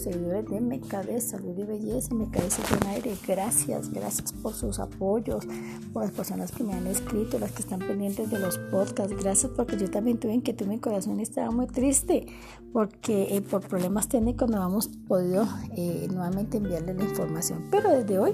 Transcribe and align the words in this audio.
seguidores 0.00 0.46
de 0.48 0.60
MKD 0.60 1.20
Salud 1.20 1.56
y 1.56 1.64
Belleza, 1.64 2.14
MKD 2.14 2.40
Buen 2.70 2.86
Aire. 2.94 3.16
Gracias, 3.26 3.90
gracias 3.90 4.32
por 4.32 4.54
sus 4.54 4.78
apoyos, 4.78 5.46
por 5.92 6.02
las 6.02 6.12
personas 6.12 6.52
que 6.52 6.64
me 6.64 6.74
han 6.74 6.86
escrito, 6.86 7.38
las 7.38 7.52
que 7.52 7.62
están 7.62 7.80
pendientes 7.80 8.30
de 8.30 8.38
los 8.38 8.58
podcasts. 8.58 9.14
Gracias 9.22 9.52
porque 9.56 9.76
yo 9.76 9.90
también 9.90 10.18
tuve 10.18 10.42
que 10.42 10.64
mi 10.64 10.78
corazón 10.78 11.20
estaba 11.20 11.50
muy 11.50 11.66
triste 11.66 12.26
porque 12.72 13.36
eh, 13.36 13.40
por 13.42 13.66
problemas 13.66 14.08
técnicos 14.08 14.48
no 14.50 14.64
hemos 14.64 14.88
podido 14.88 15.46
eh, 15.76 16.08
nuevamente 16.10 16.56
enviarle 16.56 16.94
la 16.94 17.04
información. 17.04 17.66
Pero 17.70 17.90
desde 17.90 18.18
hoy 18.18 18.32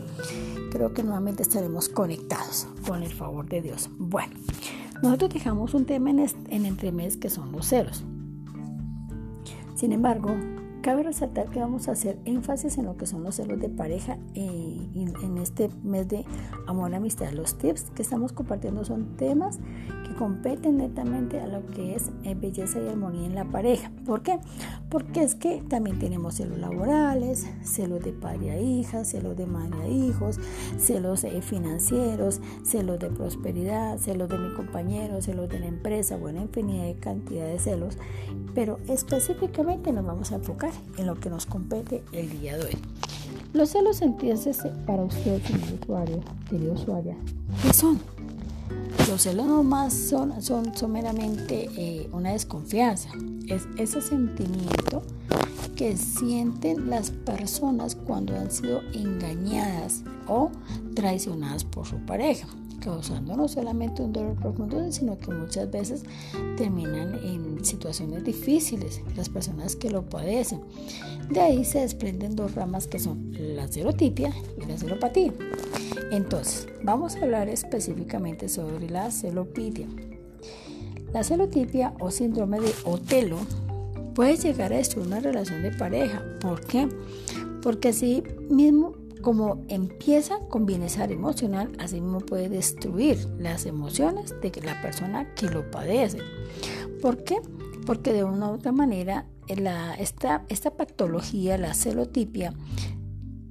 creo 0.70 0.92
que 0.92 1.02
nuevamente 1.02 1.42
estaremos 1.42 1.88
conectados 1.88 2.66
con 2.86 3.02
el 3.02 3.12
favor 3.12 3.48
de 3.48 3.62
Dios. 3.62 3.90
Bueno, 3.98 4.34
nosotros 5.02 5.34
dejamos 5.34 5.74
un 5.74 5.84
tema 5.84 6.10
en, 6.10 6.20
en 6.20 6.66
entremés 6.66 7.16
que 7.16 7.30
son 7.30 7.52
los 7.52 7.66
celos. 7.66 8.04
Sin 9.74 9.92
embargo, 9.92 10.34
cabe 10.88 11.02
resaltar 11.02 11.50
que 11.50 11.60
vamos 11.60 11.86
a 11.86 11.92
hacer 11.92 12.18
énfasis 12.24 12.78
en 12.78 12.86
lo 12.86 12.96
que 12.96 13.04
son 13.04 13.22
los 13.22 13.34
celos 13.34 13.60
de 13.60 13.68
pareja 13.68 14.16
eh, 14.34 14.88
en 14.94 15.36
este 15.36 15.68
mes 15.82 16.08
de 16.08 16.24
amor 16.66 16.94
amistad. 16.94 17.30
Los 17.32 17.58
tips 17.58 17.90
que 17.90 18.00
estamos 18.00 18.32
compartiendo 18.32 18.86
son 18.86 19.14
temas 19.18 19.58
que 20.06 20.14
competen 20.14 20.78
netamente 20.78 21.40
a 21.40 21.46
lo 21.46 21.66
que 21.66 21.94
es 21.94 22.10
eh, 22.24 22.34
belleza 22.34 22.80
y 22.80 22.88
armonía 22.88 23.26
en 23.26 23.34
la 23.34 23.44
pareja. 23.44 23.92
¿Por 24.06 24.22
qué? 24.22 24.38
Porque 24.88 25.22
es 25.22 25.34
que 25.34 25.62
también 25.68 25.98
tenemos 25.98 26.36
celos 26.36 26.58
laborales, 26.58 27.46
celos 27.62 28.02
de 28.02 28.12
padre 28.14 28.52
a 28.52 28.58
hija, 28.58 29.04
celos 29.04 29.36
de 29.36 29.44
madre 29.44 29.82
a 29.82 29.88
hijos, 29.88 30.40
celos 30.78 31.22
eh, 31.24 31.42
financieros, 31.42 32.40
celos 32.62 32.98
de 32.98 33.10
prosperidad, 33.10 33.98
celos 33.98 34.30
de 34.30 34.38
mi 34.38 34.54
compañero, 34.54 35.20
celos 35.20 35.50
de 35.50 35.60
la 35.60 35.66
empresa, 35.66 36.16
buena 36.16 36.40
infinidad 36.40 36.84
de 36.84 36.94
cantidad 36.94 37.44
de 37.44 37.58
celos 37.58 37.98
pero 38.58 38.80
específicamente 38.88 39.92
nos 39.92 40.04
vamos 40.04 40.32
a 40.32 40.34
enfocar 40.34 40.72
en 40.96 41.06
lo 41.06 41.18
que 41.18 41.30
nos 41.30 41.46
compete 41.46 42.02
el 42.12 42.30
día 42.40 42.56
de 42.56 42.64
hoy. 42.64 42.78
Los 43.52 43.70
celos 43.70 44.02
entonces 44.02 44.58
para 44.86 45.02
usted, 45.02 45.42
señor 45.42 45.80
usuario, 45.80 46.20
querido 46.48 46.74
usuario, 46.74 47.14
¿qué 47.62 47.72
son? 47.72 47.98
Los 49.08 49.22
celos 49.22 49.46
nomás 49.46 49.94
son, 49.94 50.40
son, 50.42 50.76
son 50.76 50.92
meramente 50.92 51.70
eh, 51.76 52.08
una 52.12 52.32
desconfianza. 52.32 53.08
Es 53.46 53.66
ese 53.78 54.02
sentimiento 54.02 55.02
que 55.76 55.96
sienten 55.96 56.90
las 56.90 57.10
personas 57.10 57.94
cuando 57.94 58.36
han 58.36 58.50
sido 58.50 58.82
engañadas 58.92 60.02
o 60.26 60.50
traicionadas 60.94 61.64
por 61.64 61.86
su 61.86 61.96
pareja 61.98 62.48
causando 62.80 63.36
no 63.36 63.48
solamente 63.48 64.02
un 64.02 64.12
dolor 64.12 64.34
profundo, 64.36 64.90
sino 64.90 65.18
que 65.18 65.30
muchas 65.32 65.70
veces 65.70 66.04
terminan 66.56 67.14
en 67.24 67.64
situaciones 67.64 68.24
difíciles 68.24 69.00
las 69.16 69.28
personas 69.28 69.76
que 69.76 69.90
lo 69.90 70.02
padecen. 70.02 70.60
De 71.30 71.40
ahí 71.40 71.64
se 71.64 71.80
desprenden 71.80 72.36
dos 72.36 72.54
ramas 72.54 72.86
que 72.86 72.98
son 72.98 73.32
la 73.32 73.68
celotipia 73.68 74.32
y 74.60 74.66
la 74.66 74.78
celopatía. 74.78 75.32
Entonces, 76.10 76.68
vamos 76.82 77.16
a 77.16 77.22
hablar 77.22 77.48
específicamente 77.48 78.48
sobre 78.48 78.88
la 78.88 79.10
celopidia. 79.10 79.86
La 81.12 81.24
celotipia 81.24 81.94
o 82.00 82.10
síndrome 82.10 82.60
de 82.60 82.72
Otelo 82.84 83.38
puede 84.14 84.36
llegar 84.36 84.72
a 84.72 84.76
destruir 84.76 85.06
una 85.06 85.20
relación 85.20 85.62
de 85.62 85.70
pareja. 85.70 86.22
¿Por 86.40 86.60
qué? 86.66 86.88
Porque 87.62 87.88
así 87.88 88.22
mismo 88.50 88.94
como 89.22 89.64
empieza 89.68 90.38
con 90.48 90.66
bienestar 90.66 91.12
emocional, 91.12 91.72
así 91.78 92.00
mismo 92.00 92.20
puede 92.20 92.48
destruir 92.48 93.18
las 93.38 93.66
emociones 93.66 94.34
de 94.40 94.52
la 94.64 94.80
persona 94.80 95.34
que 95.34 95.48
lo 95.48 95.70
padece. 95.70 96.18
¿Por 97.00 97.24
qué? 97.24 97.36
Porque 97.86 98.12
de 98.12 98.24
una 98.24 98.50
u 98.50 98.54
otra 98.54 98.72
manera 98.72 99.26
esta, 99.48 100.44
esta 100.48 100.70
patología, 100.76 101.58
la 101.58 101.74
celotipia, 101.74 102.54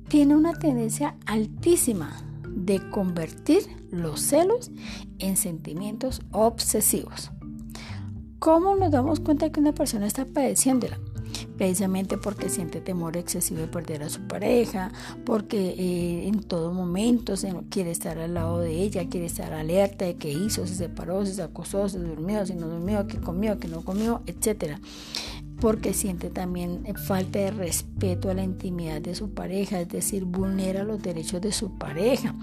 tiene 0.07 0.35
una 0.35 0.53
tendencia 0.53 1.17
altísima 1.25 2.21
de 2.47 2.89
convertir 2.89 3.63
los 3.91 4.21
celos 4.21 4.71
en 5.19 5.37
sentimientos 5.37 6.21
obsesivos. 6.31 7.31
¿Cómo 8.39 8.75
nos 8.75 8.91
damos 8.91 9.19
cuenta 9.19 9.51
que 9.51 9.59
una 9.59 9.73
persona 9.73 10.07
está 10.07 10.25
padeciéndola? 10.25 10.99
Precisamente 11.57 12.17
porque 12.17 12.49
siente 12.49 12.81
temor 12.81 13.17
excesivo 13.17 13.61
de 13.61 13.67
perder 13.67 14.03
a 14.03 14.09
su 14.09 14.21
pareja, 14.21 14.91
porque 15.25 15.69
eh, 15.69 16.27
en 16.27 16.43
todo 16.43 16.71
momento 16.71 17.35
se 17.35 17.53
quiere 17.69 17.91
estar 17.91 18.17
al 18.19 18.33
lado 18.33 18.59
de 18.59 18.71
ella, 18.71 19.09
quiere 19.09 19.25
estar 19.25 19.53
alerta 19.53 20.05
de 20.05 20.15
qué 20.15 20.31
hizo, 20.31 20.67
se 20.67 20.75
separó, 20.75 21.25
se 21.25 21.41
acostó, 21.41 21.89
se 21.89 21.99
durmió, 21.99 22.45
si 22.45 22.53
no 22.53 22.67
durmió, 22.67 23.07
qué 23.07 23.17
comió, 23.19 23.59
qué 23.59 23.67
no 23.67 23.81
comió, 23.83 24.21
etcétera 24.25 24.79
porque 25.59 25.93
siente 25.93 26.29
también 26.29 26.83
falta 27.07 27.39
de 27.39 27.51
respeto 27.51 28.29
a 28.29 28.33
la 28.33 28.43
intimidad 28.43 29.01
de 29.01 29.15
su 29.15 29.31
pareja, 29.31 29.79
es 29.79 29.89
decir, 29.89 30.25
vulnera 30.25 30.83
los 30.83 31.01
derechos 31.01 31.41
de 31.41 31.51
su 31.51 31.77
pareja. 31.77 32.35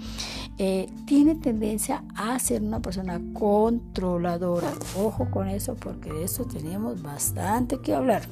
Eh, 0.57 0.87
tiene 1.05 1.35
tendencia 1.35 2.03
a 2.15 2.37
ser 2.39 2.61
una 2.61 2.81
persona 2.81 3.21
controladora. 3.33 4.73
Ojo 4.97 5.29
con 5.31 5.47
eso 5.47 5.75
porque 5.75 6.11
de 6.11 6.25
eso 6.25 6.45
tenemos 6.45 7.01
bastante 7.01 7.79
que 7.79 7.93
hablar. 7.93 8.23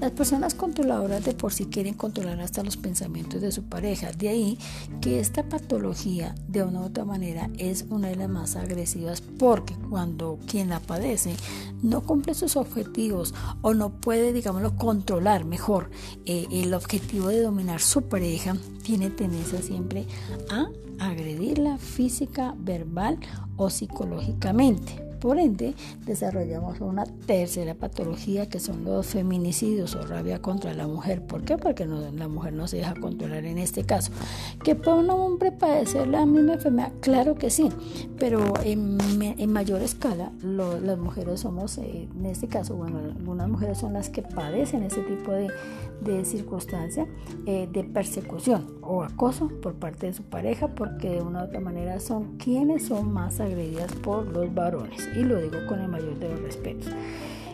Las 0.00 0.12
personas 0.12 0.54
controladoras 0.54 1.22
de 1.26 1.34
por 1.34 1.52
sí 1.52 1.66
quieren 1.66 1.92
controlar 1.92 2.40
hasta 2.40 2.62
los 2.62 2.78
pensamientos 2.78 3.42
de 3.42 3.52
su 3.52 3.64
pareja. 3.64 4.12
De 4.12 4.30
ahí 4.30 4.58
que 5.02 5.20
esta 5.20 5.42
patología 5.42 6.34
de 6.48 6.62
una 6.62 6.80
u 6.80 6.84
otra 6.84 7.04
manera 7.04 7.50
es 7.58 7.84
una 7.90 8.08
de 8.08 8.16
las 8.16 8.30
más 8.30 8.56
agresivas 8.56 9.20
porque 9.20 9.74
cuando 9.90 10.38
quien 10.46 10.70
la 10.70 10.80
padece 10.80 11.34
no 11.82 12.00
cumple 12.02 12.32
sus 12.32 12.56
objetivos 12.56 13.34
o 13.60 13.74
no 13.74 13.90
puede, 13.90 14.32
digámoslo, 14.32 14.74
controlar 14.76 15.44
mejor 15.44 15.90
eh, 16.24 16.46
el 16.50 16.72
objetivo 16.72 17.28
de 17.28 17.42
dominar 17.42 17.82
su 17.82 18.02
pareja, 18.02 18.56
tiene 18.82 19.10
tendencia 19.10 19.60
siempre 19.60 20.06
a 20.50 20.70
agredirla 20.98 21.76
física, 21.76 22.54
verbal 22.58 23.18
o 23.56 23.68
psicológicamente. 23.68 25.09
Por 25.20 25.38
ende, 25.38 25.74
desarrollamos 26.06 26.80
una 26.80 27.04
tercera 27.04 27.74
patología 27.74 28.48
que 28.48 28.58
son 28.58 28.84
los 28.84 29.06
feminicidios 29.06 29.94
o 29.94 30.02
rabia 30.06 30.40
contra 30.40 30.72
la 30.72 30.86
mujer. 30.86 31.22
¿Por 31.26 31.44
qué? 31.44 31.58
Porque 31.58 31.86
la 31.86 32.28
mujer 32.28 32.54
no 32.54 32.66
se 32.66 32.78
deja 32.78 32.94
controlar 32.94 33.44
en 33.44 33.58
este 33.58 33.84
caso. 33.84 34.12
¿Que 34.64 34.74
puede 34.74 35.00
un 35.00 35.10
hombre 35.10 35.52
padecer 35.52 36.08
la 36.08 36.24
misma 36.24 36.54
enfermedad? 36.54 36.92
Claro 37.00 37.34
que 37.34 37.50
sí, 37.50 37.68
pero 38.18 38.54
en, 38.64 38.98
mayor 39.50 39.82
escala 39.82 40.32
las 40.42 40.98
mujeres 40.98 41.40
somos, 41.40 41.76
eh, 41.78 42.08
en 42.16 42.26
este 42.26 42.48
caso, 42.48 42.76
bueno, 42.76 42.98
algunas 42.98 43.48
mujeres 43.48 43.78
son 43.78 43.92
las 43.92 44.08
que 44.08 44.22
padecen 44.22 44.84
ese 44.84 45.02
tipo 45.02 45.32
de, 45.32 45.48
de 46.00 46.24
circunstancia 46.24 47.06
eh, 47.46 47.68
de 47.70 47.84
persecución 47.84 48.78
o 48.80 49.02
acoso 49.02 49.48
por 49.60 49.74
parte 49.74 50.06
de 50.06 50.12
su 50.12 50.22
pareja 50.22 50.68
porque 50.68 51.10
de 51.10 51.22
una 51.22 51.42
u 51.42 51.44
otra 51.46 51.60
manera 51.60 52.00
son 52.00 52.38
quienes 52.38 52.86
son 52.86 53.12
más 53.12 53.40
agredidas 53.40 53.92
por 53.96 54.26
los 54.26 54.52
varones 54.54 55.08
y 55.14 55.24
lo 55.24 55.40
digo 55.40 55.66
con 55.66 55.80
el 55.80 55.88
mayor 55.88 56.18
de 56.18 56.28
los 56.28 56.42
respetos. 56.42 56.92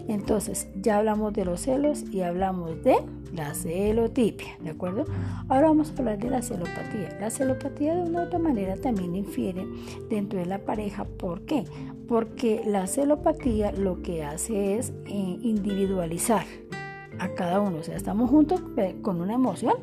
Entonces, 0.09 0.69
ya 0.81 0.99
hablamos 0.99 1.33
de 1.33 1.45
los 1.45 1.63
celos 1.63 2.05
y 2.13 2.21
hablamos 2.21 2.83
de 2.85 2.97
la 3.35 3.55
celotipia, 3.55 4.57
¿de 4.61 4.71
acuerdo? 4.71 5.05
Ahora 5.49 5.69
vamos 5.69 5.91
a 5.91 5.99
hablar 5.99 6.19
de 6.19 6.31
la 6.31 6.43
celopatía. 6.43 7.17
La 7.21 7.31
celopatía 7.31 7.95
de 7.95 8.03
una 8.03 8.21
u 8.21 8.27
otra 8.27 8.39
manera 8.39 8.77
también 8.77 9.17
infiere 9.17 9.67
dentro 10.09 10.39
de 10.39 10.47
la 10.47 10.59
pareja. 10.61 11.05
¿Por 11.05 11.41
qué? 11.43 11.65
Porque 12.07 12.63
la 12.65 12.87
celopatía 12.87 13.73
lo 13.73 14.01
que 14.03 14.23
hace 14.23 14.79
es 14.79 14.93
eh, 15.07 15.39
individualizar 15.43 16.45
a 17.19 17.35
cada 17.35 17.61
uno. 17.61 17.79
O 17.79 17.83
sea, 17.83 17.97
estamos 17.97 18.31
juntos 18.31 18.63
con 19.03 19.21
una 19.21 19.35
emoción, 19.35 19.75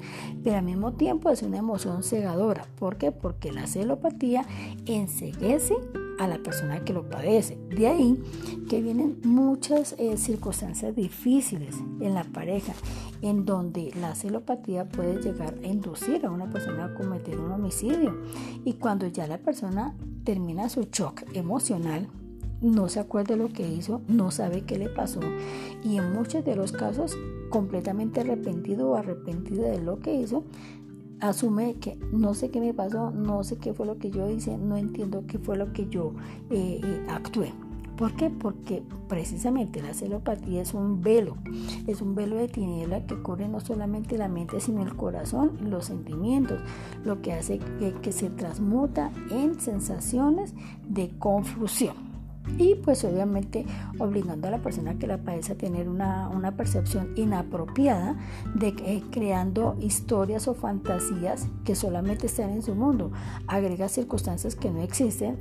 pero 0.42 0.58
al 0.58 0.64
mismo 0.64 0.94
tiempo 0.94 1.30
es 1.32 1.44
una 1.44 1.58
emoción 1.58 2.02
cegadora. 2.02 2.66
¿Por 2.80 2.96
qué? 2.98 3.12
Porque 3.12 3.52
la 3.52 3.68
celopatía 3.68 4.46
enseguece 4.86 5.76
a 6.20 6.28
la 6.28 6.38
persona 6.38 6.84
que 6.84 6.94
lo 6.94 7.10
padece. 7.10 7.58
De 7.70 7.88
ahí 7.88 8.22
que 8.70 8.82
vienen 8.82 9.20
muchas 9.24 9.96
eh, 9.98 10.18
circunstancias 10.18 10.96
difíciles 10.96 11.76
en 12.00 12.14
la 12.14 12.24
pareja, 12.24 12.74
en 13.22 13.46
donde 13.46 13.92
la 14.00 14.16
celopatía 14.16 14.88
puede 14.88 15.22
llegar 15.22 15.56
a 15.64 15.68
inducir 15.68 16.26
a 16.26 16.32
una 16.32 16.50
persona 16.50 16.86
a 16.86 16.94
cometer 16.94 17.40
un 17.40 17.52
homicidio. 17.52 18.22
Y 18.64 18.74
cuando 18.74 19.08
ya 19.08 19.28
la 19.28 19.38
persona 19.38 19.96
termina 20.24 20.70
su 20.70 20.84
shock 20.92 21.24
emocional, 21.34 22.08
no 22.62 22.88
se 22.88 23.02
acuerda 23.02 23.36
lo 23.36 23.50
que 23.50 23.68
hizo, 23.68 24.02
no 24.08 24.32
sabe 24.32 24.62
qué 24.62 24.78
le 24.78 24.88
pasó 24.88 25.20
y 25.84 25.98
en 25.98 26.14
muchos 26.14 26.46
de 26.46 26.56
los 26.56 26.72
casos 26.72 27.18
completamente 27.50 28.22
arrepentido 28.22 28.92
o 28.92 28.96
arrepentida 28.96 29.70
de 29.70 29.82
lo 29.82 30.00
que 30.00 30.16
hizo, 30.16 30.44
asume 31.24 31.76
que 31.76 31.98
no 32.12 32.34
sé 32.34 32.50
qué 32.50 32.60
me 32.60 32.74
pasó, 32.74 33.12
no 33.12 33.44
sé 33.44 33.58
qué 33.58 33.74
fue 33.74 33.86
lo 33.86 33.98
que 33.98 34.12
yo 34.12 34.30
hice, 34.30 34.58
no 34.58 34.76
entiendo 34.76 35.24
qué 35.26 35.40
fue 35.40 35.58
lo 35.58 35.72
que 35.72 35.88
yo 35.88 36.14
eh, 36.50 36.82
eh, 36.84 37.06
actué. 37.10 37.54
¿Por 37.98 38.16
qué? 38.16 38.30
Porque 38.30 38.84
precisamente 39.08 39.82
la 39.82 39.94
celopatía 39.94 40.64
es 40.64 40.74
un 40.74 41.02
velo, 41.02 41.38
es 41.88 42.02
un 42.02 42.16
velo 42.16 42.38
de 42.38 42.48
tiniebla 42.48 43.06
que 43.06 43.16
cubre 43.22 43.48
no 43.48 43.60
solamente 43.60 44.18
la 44.18 44.28
mente, 44.28 44.60
sino 44.60 44.82
el 44.82 44.96
corazón 44.96 45.52
y 45.62 45.66
los 45.66 45.86
sentimientos, 45.86 46.60
lo 47.06 47.22
que 47.22 47.34
hace 47.34 47.60
que 48.02 48.12
se 48.12 48.30
transmuta 48.32 49.12
en 49.30 49.60
sensaciones 49.60 50.54
de 50.90 51.10
confusión. 51.20 52.03
Y 52.58 52.76
pues 52.76 53.04
obviamente 53.04 53.66
obligando 54.00 54.48
a 54.48 54.52
la 54.52 54.60
persona 54.60 54.98
que 55.00 55.08
la 55.08 55.18
padece 55.18 55.54
a 55.54 55.58
tener 55.58 55.90
una, 55.90 56.30
percepción 56.58 57.14
inapropiada 57.16 58.16
de 58.54 58.76
eh, 58.86 59.04
creando 59.12 59.76
historias 59.80 60.48
o 60.48 60.54
fantasías 60.54 61.48
que 61.64 61.76
solamente 61.76 62.28
están 62.28 62.52
en 62.52 62.62
su 62.62 62.76
mundo, 62.76 63.12
agrega 63.48 63.88
circunstancias 63.88 64.56
que 64.56 64.70
no 64.70 64.82
existen, 64.82 65.38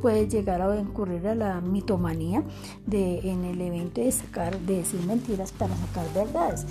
puede 0.00 0.28
llegar 0.28 0.62
a 0.62 0.78
incurrir 0.78 1.26
a 1.26 1.34
la 1.34 1.60
mitomanía 1.60 2.42
de 2.86 3.18
en 3.30 3.44
el 3.44 3.60
evento 3.60 4.00
de 4.00 4.10
sacar 4.12 4.58
de 4.60 4.78
decir 4.78 5.00
mentiras 5.06 5.52
para 5.52 5.74
sacar 5.76 6.06
verdades. 6.14 6.66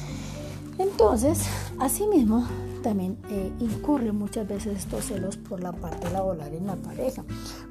Entonces, 0.80 1.48
asimismo, 1.80 2.48
también 2.82 3.18
eh, 3.30 3.52
incurre 3.60 4.12
muchas 4.12 4.48
veces 4.48 4.78
estos 4.78 5.06
celos 5.06 5.38
por 5.38 5.62
la 5.62 5.72
parte 5.72 6.10
laboral 6.12 6.54
en 6.54 6.68
la 6.68 6.76
pareja, 6.76 7.24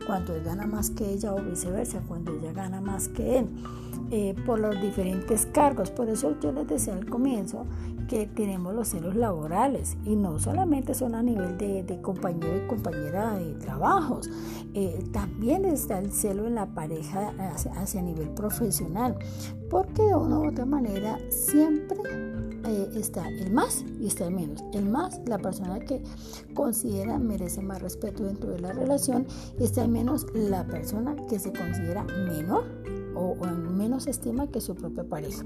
cuando 0.07 0.35
él 0.35 0.45
gana 0.45 0.67
más 0.67 0.91
que 0.91 1.11
ella 1.11 1.35
o 1.35 1.43
viceversa, 1.43 2.01
cuando 2.07 2.33
ella 2.33 2.53
gana 2.53 2.81
más 2.81 3.09
que 3.09 3.39
él, 3.39 3.49
eh, 4.11 4.35
por 4.47 4.61
los 4.61 4.81
diferentes 4.81 5.47
cargos. 5.47 5.91
Por 5.91 6.09
eso 6.09 6.37
yo 6.41 6.53
les 6.53 6.67
decía 6.67 6.95
al 6.95 7.07
comienzo 7.07 7.67
que 8.09 8.27
tenemos 8.27 8.75
los 8.75 8.89
celos 8.89 9.17
laborales 9.17 9.97
y 10.05 10.15
no 10.15 10.39
solamente 10.39 10.95
son 10.95 11.15
a 11.15 11.23
nivel 11.23 11.59
de, 11.59 11.99
compañero 12.03 12.65
y 12.65 12.69
compañera 12.69 13.35
de 13.35 13.55
trabajos, 13.55 14.31
eh, 14.75 15.03
también 15.13 15.65
está 15.65 15.99
el 15.99 16.13
celo 16.13 16.47
en 16.47 16.55
la 16.55 16.67
pareja 16.67 17.33
hacia, 17.39 17.73
hacia 17.73 18.03
nivel 18.03 18.29
profesional, 18.31 19.17
porque 19.71 20.03
de 20.03 20.15
una 20.15 20.39
u 20.39 20.49
otra 20.49 20.67
manera 20.67 21.19
siempre 21.31 22.36
eh, 22.69 22.91
está 22.95 23.29
el 23.29 23.53
más 23.53 23.85
y 24.01 24.07
está 24.07 24.27
el 24.27 24.35
menos. 24.35 24.63
El 24.73 24.87
más, 24.87 25.21
la 25.27 25.39
persona 25.39 25.79
que 25.81 26.03
considera 26.55 27.19
merece 27.19 27.63
más 27.63 27.81
respeto 27.81 28.25
dentro 28.25 28.51
de 28.51 28.61
la 28.61 28.73
relación, 28.73 29.27
y 29.59 29.65
está 29.65 29.83
el 29.83 29.89
menos, 29.89 30.27
la 30.35 30.67
persona 30.67 31.17
que 31.29 31.39
se 31.39 31.53
considera 31.53 32.05
menor 32.05 32.65
o, 33.15 33.37
en 33.47 33.77
menos 33.77 34.07
estima 34.07 34.49
que 34.49 34.61
su 34.61 34.75
propia 34.75 35.05
pareja. 35.05 35.45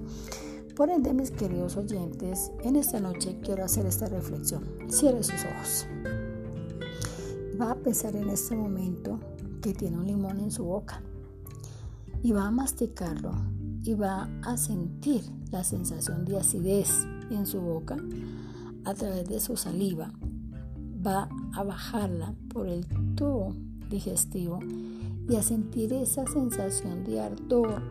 Por 0.74 0.90
ende, 0.90 1.12
mis 1.12 1.30
queridos 1.30 1.76
oyentes, 1.76 2.52
en 2.62 2.76
esta 2.76 3.00
noche 3.00 3.38
quiero 3.42 3.64
hacer 3.64 3.86
esta 3.86 4.06
reflexión. 4.06 4.64
Cierre 4.88 5.22
sus 5.22 5.44
ojos. 5.44 5.86
Va 7.60 7.72
a 7.72 7.74
pensar 7.74 8.16
en 8.16 8.30
este 8.30 8.56
momento 8.56 9.20
que 9.60 9.74
tiene 9.74 9.98
un 9.98 10.06
limón 10.06 10.40
en 10.40 10.50
su 10.50 10.64
boca 10.64 11.02
y 12.22 12.32
va 12.32 12.46
a 12.46 12.50
masticarlo 12.50 13.32
y 13.82 13.94
va 13.94 14.28
a 14.42 14.56
sentir 14.56 15.22
la 15.50 15.64
sensación 15.64 16.24
de 16.24 16.38
acidez 16.38 17.06
en 17.30 17.46
su 17.46 17.60
boca 17.60 17.96
a 18.84 18.94
través 18.94 19.28
de 19.28 19.40
su 19.40 19.56
saliva. 19.56 20.12
Va 21.04 21.28
a 21.54 21.62
bajarla 21.62 22.34
por 22.48 22.68
el 22.68 22.86
tubo 23.14 23.54
digestivo 23.88 24.60
y 25.28 25.36
a 25.36 25.42
sentir 25.42 25.92
esa 25.92 26.26
sensación 26.26 27.04
de 27.04 27.20
ardor 27.20 27.82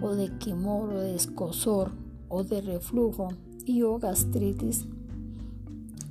o 0.00 0.14
de 0.14 0.36
quemor 0.38 0.90
o 0.90 1.00
de 1.00 1.14
escosor 1.14 1.92
o 2.28 2.44
de 2.44 2.60
reflujo 2.60 3.28
y 3.64 3.82
o 3.82 3.98
gastritis 3.98 4.86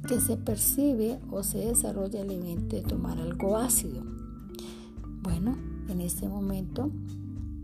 que 0.07 0.19
se 0.21 0.37
percibe 0.37 1.19
o 1.31 1.43
se 1.43 1.59
desarrolla 1.59 2.21
al 2.21 2.31
evento 2.31 2.75
de 2.75 2.81
tomar 2.81 3.19
algo 3.19 3.57
ácido. 3.57 4.03
Bueno, 5.21 5.57
en 5.89 6.01
este 6.01 6.29
momento 6.29 6.91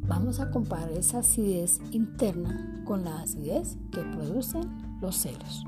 Vamos 0.08 0.40
a 0.40 0.52
comparar 0.52 0.92
esa 0.92 1.20
acidez 1.20 1.80
interna 1.92 2.84
con 2.86 3.06
la 3.06 3.22
acidez 3.22 3.78
que 3.92 4.02
producen 4.02 4.64
los 5.02 5.16
celos. 5.16 5.64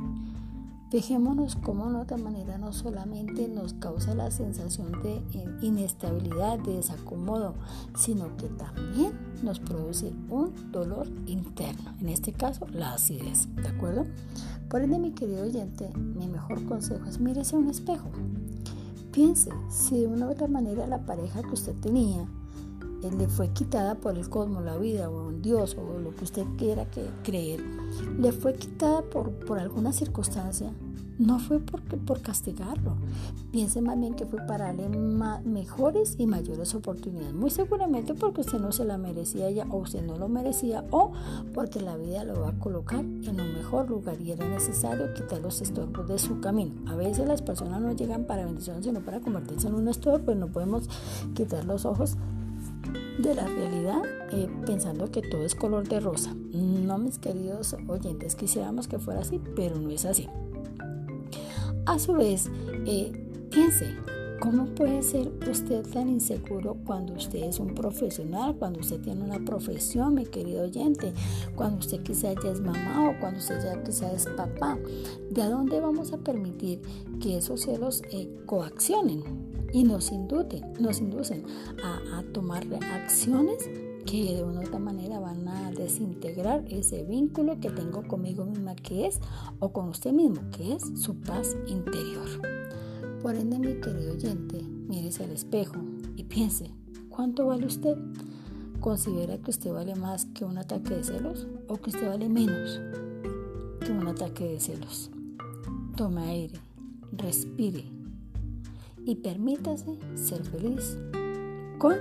Fijémonos 0.91 1.55
cómo 1.55 1.89
de 1.89 1.97
otra 1.97 2.17
manera 2.17 2.57
no 2.57 2.71
solamente 2.71 3.47
nos 3.47 3.73
causa 3.73 4.13
la 4.13 4.29
sensación 4.31 4.91
de 5.01 5.21
inestabilidad, 5.61 6.59
de 6.59 6.75
desacomodo, 6.75 7.55
sino 7.97 8.37
que 8.37 8.47
también 8.49 9.13
nos 9.41 9.59
produce 9.59 10.13
un 10.29 10.71
dolor 10.71 11.07
interno, 11.25 11.95
en 11.99 12.09
este 12.09 12.31
caso 12.31 12.67
la 12.67 12.93
acidez, 12.93 13.53
¿de 13.55 13.67
acuerdo? 13.67 14.05
Por 14.69 14.81
ende, 14.81 14.99
mi 14.99 15.11
querido 15.11 15.43
oyente, 15.43 15.91
mi 15.95 16.27
mejor 16.27 16.63
consejo 16.65 17.05
es 17.05 17.19
mírese 17.19 17.55
a 17.55 17.59
un 17.59 17.69
espejo. 17.69 18.09
Piense 19.11 19.49
si 19.69 20.01
de 20.01 20.07
una 20.07 20.27
u 20.27 20.31
otra 20.31 20.47
manera 20.47 20.87
la 20.87 21.05
pareja 21.05 21.41
que 21.41 21.53
usted 21.53 21.75
tenía 21.81 22.27
le 23.01 23.27
fue 23.27 23.49
quitada 23.49 23.95
por 23.95 24.17
el 24.17 24.29
cosmos, 24.29 24.63
la 24.63 24.77
vida 24.77 25.09
o 25.09 25.27
un 25.27 25.41
Dios 25.41 25.77
o 25.77 25.99
lo 25.99 26.15
que 26.15 26.23
usted 26.23 26.45
quiera 26.57 26.89
que 26.89 27.09
creer, 27.23 27.61
le 28.19 28.31
fue 28.31 28.53
quitada 28.53 29.01
por, 29.01 29.31
por 29.31 29.59
alguna 29.59 29.91
circunstancia, 29.91 30.71
no 31.17 31.39
fue 31.39 31.59
porque, 31.59 31.97
por 31.97 32.21
castigarlo. 32.21 32.97
Piense 33.51 33.81
más 33.81 33.97
bien 33.97 34.15
que 34.15 34.25
fue 34.25 34.41
para 34.41 34.73
darle 34.73 34.89
mejores 34.89 36.15
y 36.17 36.27
mayores 36.27 36.75
oportunidades. 36.75 37.33
Muy 37.33 37.49
seguramente 37.49 38.13
porque 38.13 38.41
usted 38.41 38.59
no 38.59 38.71
se 38.73 38.83
la 38.83 38.97
merecía 38.97 39.47
ella 39.47 39.65
o 39.69 39.77
usted 39.77 40.05
no 40.05 40.17
lo 40.17 40.27
merecía 40.27 40.83
o 40.91 41.13
porque 41.53 41.79
la 41.79 41.95
vida 41.95 42.25
lo 42.25 42.41
va 42.41 42.49
a 42.49 42.59
colocar 42.59 42.99
en 42.99 43.39
un 43.39 43.53
mejor 43.53 43.89
lugar 43.89 44.19
y 44.19 44.31
era 44.31 44.47
necesario 44.47 45.13
quitar 45.13 45.39
los 45.39 45.61
estorbos 45.61 46.07
de 46.07 46.19
su 46.19 46.41
camino. 46.41 46.73
A 46.91 46.95
veces 46.95 47.27
las 47.27 47.41
personas 47.41 47.81
no 47.81 47.93
llegan 47.93 48.25
para 48.25 48.45
bendición 48.45 48.83
sino 48.83 48.99
para 48.99 49.21
convertirse 49.21 49.67
en 49.67 49.75
un 49.75 49.87
estorbo, 49.87 50.25
pues 50.25 50.37
no 50.37 50.47
podemos 50.47 50.89
quitar 51.33 51.63
los 51.63 51.85
ojos 51.85 52.17
de 53.17 53.35
la 53.35 53.45
realidad 53.45 54.01
eh, 54.31 54.49
pensando 54.65 55.09
que 55.09 55.21
todo 55.21 55.45
es 55.45 55.55
color 55.55 55.87
de 55.87 55.99
rosa. 55.99 56.33
No, 56.51 56.97
mis 56.97 57.19
queridos 57.19 57.75
oyentes, 57.87 58.35
quisiéramos 58.35 58.87
que 58.87 58.99
fuera 58.99 59.21
así, 59.21 59.39
pero 59.55 59.79
no 59.79 59.89
es 59.89 60.05
así. 60.05 60.27
A 61.85 61.99
su 61.99 62.13
vez, 62.13 62.49
eh, 62.85 63.11
piense, 63.51 63.85
¿cómo 64.39 64.65
puede 64.65 65.01
ser 65.03 65.31
usted 65.49 65.85
tan 65.87 66.09
inseguro 66.09 66.75
cuando 66.85 67.13
usted 67.13 67.43
es 67.43 67.59
un 67.59 67.75
profesional, 67.75 68.55
cuando 68.57 68.79
usted 68.79 68.99
tiene 69.01 69.23
una 69.23 69.39
profesión, 69.45 70.15
mi 70.15 70.25
querido 70.25 70.63
oyente, 70.63 71.13
cuando 71.55 71.79
usted 71.79 72.01
quizá 72.01 72.33
ya 72.33 72.51
es 72.51 72.59
mamá 72.59 73.09
o 73.09 73.19
cuando 73.19 73.39
usted 73.39 73.63
ya 73.63 73.81
quizá 73.83 74.11
es 74.11 74.25
papá? 74.35 74.77
¿De 75.29 75.43
dónde 75.43 75.79
vamos 75.79 76.11
a 76.11 76.17
permitir 76.17 76.81
que 77.21 77.37
esos 77.37 77.61
celos 77.61 78.01
eh, 78.11 78.29
coaccionen? 78.45 79.54
Y 79.73 79.83
nos 79.83 80.11
inducen, 80.11 80.73
nos 80.79 80.99
inducen 80.99 81.43
a, 81.83 82.23
tomar 82.33 82.63
acciones 82.93 83.69
que 84.05 84.35
de 84.35 84.43
una 84.43 84.61
u 84.61 84.63
otra 84.63 84.79
manera 84.79 85.19
van 85.19 85.47
a 85.47 85.71
desintegrar 85.71 86.63
ese 86.69 87.03
vínculo 87.03 87.59
que 87.59 87.69
tengo 87.69 88.03
conmigo 88.07 88.45
misma 88.45 88.75
que 88.75 89.07
es 89.07 89.19
o 89.59 89.71
con 89.71 89.89
usted 89.89 90.11
mismo 90.11 90.41
que 90.51 90.73
es 90.73 90.83
su 91.01 91.15
paz 91.15 91.55
interior. 91.67 92.27
Por 93.21 93.35
ende, 93.35 93.57
mi 93.57 93.81
querido 93.81 94.13
oyente, 94.13 94.61
mírese 94.61 95.23
al 95.23 95.31
espejo 95.31 95.77
y 96.15 96.23
piense, 96.23 96.71
¿cuánto 97.09 97.47
vale 97.47 97.65
usted? 97.65 97.97
¿Considera 98.79 99.37
que 99.39 99.49
usted 99.49 99.71
vale 99.71 99.95
más 99.95 100.25
que 100.25 100.45
un 100.45 100.57
ataque 100.57 100.95
de 100.95 101.03
celos 101.03 101.47
o 101.67 101.77
que 101.77 101.89
usted 101.89 102.07
vale 102.07 102.29
menos 102.29 102.79
que 103.79 103.91
un 103.91 104.07
ataque 104.07 104.45
de 104.45 104.59
celos? 104.59 105.09
Tome 105.95 106.21
aire, 106.21 106.59
respire 107.13 107.94
y 109.05 109.15
permítase 109.15 109.97
ser 110.15 110.43
feliz 110.43 110.97
con 111.77 111.95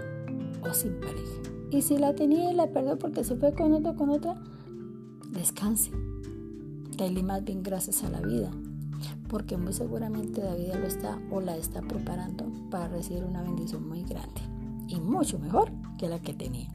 o 0.63 0.73
sin 0.73 0.99
pareja. 1.01 1.43
Y 1.71 1.83
si 1.83 1.99
la 1.99 2.15
tenía 2.15 2.51
y 2.51 2.55
la 2.55 2.69
perdió 2.69 2.99
porque 2.99 3.25
se 3.25 3.37
fue 3.37 3.53
con 3.53 3.73
otro 3.73 3.95
con 3.97 4.11
otra, 4.11 4.37
descanse. 5.31 5.91
Dale 6.97 7.23
más 7.23 7.45
bien 7.45 7.63
gracias 7.63 8.05
a 8.05 8.11
la 8.11 8.21
vida, 8.21 8.51
porque 9.29 9.57
muy 9.57 9.73
seguramente 9.73 10.43
la 10.43 10.55
vida 10.55 10.79
lo 10.79 10.87
está 10.87 11.19
o 11.31 11.41
la 11.41 11.57
está 11.57 11.83
preparando 11.83 12.47
para 12.71 12.89
recibir 12.89 13.25
una 13.25 13.43
bendición 13.43 13.89
muy 13.89 14.03
grande 14.05 14.41
y 14.89 15.01
mucho 15.01 15.39
mejor 15.39 15.71
que 15.99 16.09
la 16.09 16.21
que 16.21 16.35
tenía. 16.35 16.71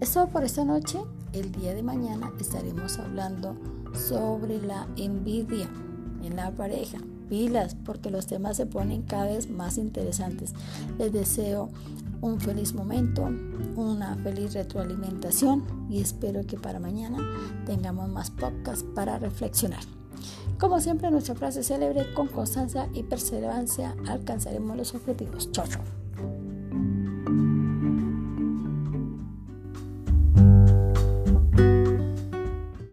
Eso 0.00 0.28
por 0.28 0.44
esta 0.44 0.64
noche. 0.64 0.98
El 1.32 1.52
día 1.52 1.74
de 1.74 1.82
mañana 1.82 2.32
estaremos 2.40 2.98
hablando 2.98 3.56
sobre 3.92 4.62
la 4.62 4.88
envidia 4.96 5.68
en 6.22 6.36
la 6.36 6.50
pareja 6.52 6.98
pilas 7.28 7.76
porque 7.84 8.10
los 8.10 8.26
temas 8.26 8.56
se 8.56 8.66
ponen 8.66 9.02
cada 9.02 9.26
vez 9.26 9.50
más 9.50 9.78
interesantes. 9.78 10.54
Les 10.98 11.12
deseo 11.12 11.70
un 12.20 12.40
feliz 12.40 12.74
momento, 12.74 13.28
una 13.76 14.16
feliz 14.16 14.54
retroalimentación 14.54 15.64
y 15.90 16.00
espero 16.00 16.46
que 16.46 16.58
para 16.58 16.80
mañana 16.80 17.18
tengamos 17.66 18.08
más 18.08 18.30
podcasts 18.30 18.84
para 18.94 19.18
reflexionar. 19.18 19.82
Como 20.58 20.80
siempre, 20.80 21.10
nuestra 21.10 21.34
frase 21.34 21.62
célebre, 21.62 22.14
con 22.14 22.28
constancia 22.28 22.88
y 22.94 23.02
perseverancia 23.02 23.94
alcanzaremos 24.08 24.76
los 24.76 24.94
objetivos. 24.94 25.52
Chau, 25.52 25.66
chau. 25.66 25.95